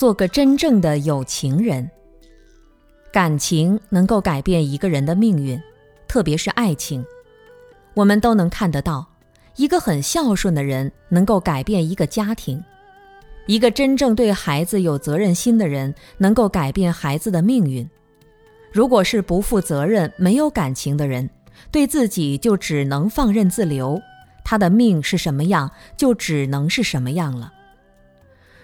[0.00, 1.90] 做个真正的有情人。
[3.12, 5.60] 感情能够改变一个人的命运，
[6.08, 7.04] 特别是爱情。
[7.92, 9.06] 我们都能看得到，
[9.56, 12.64] 一个很孝顺的人能够改变一个家庭，
[13.44, 17.86] 一个真正对孩子有责任心的人能够改变孩子的命运。
[18.72, 21.28] 如果是不负责任、没有感情的人，
[21.70, 24.00] 对自己就只能放任自流，
[24.46, 27.52] 他的命是什么样，就只能是什么样了。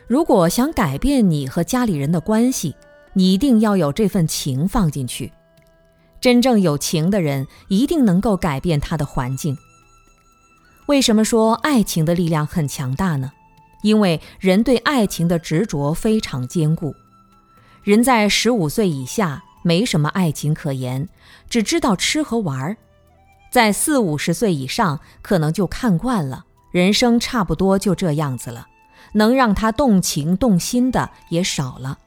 [0.07, 2.77] 如果想改变你和家里人的关系，
[3.13, 5.33] 你一定要有这份情放进去。
[6.21, 9.57] 真正有情的人，一定能够改变他的环境。
[10.87, 13.33] 为什么说爱情的力量很强大呢？
[13.83, 16.95] 因为人对爱情的执着非常坚固。
[17.83, 21.09] 人在十五岁以下没什么爱情可言，
[21.51, 22.77] 只知道吃和玩儿；
[23.51, 28.69] 在四五十岁以上，可能就看惯了，人生差不多就这样子了。
[29.13, 31.99] 能让他动情动心的也少了。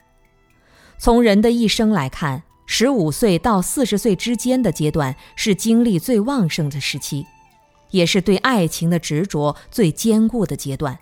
[0.98, 7.26] 从人的一生来看，十五岁到四十岁之间的阶段是精力最旺盛的时期，
[7.92, 11.00] 也是对爱情的执着最坚固的阶段。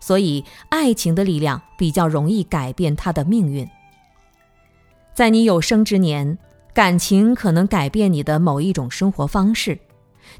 [0.00, 3.68] 所以，爱情的力量比较容易改变他的命运。
[5.12, 6.38] 在你有生之年，
[6.72, 9.78] 感情可能改变你的某一种生活方式，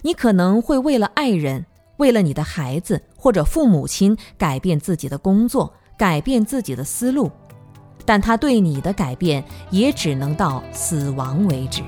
[0.03, 1.67] 你可能会为了爱人。
[2.01, 7.31] 为了你的孩子或者父母亲改变自己的工作，改变自己的思路，
[8.07, 11.83] 但他对你的改变也只能到死亡为止。